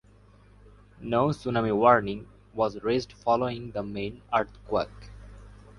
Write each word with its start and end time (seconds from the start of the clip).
No 0.99 1.27
tsunami 1.29 1.77
warning 1.77 2.27
was 2.55 2.81
raised 2.81 3.13
following 3.13 3.69
the 3.69 3.83
main 3.83 4.23
earthquake. 4.33 5.11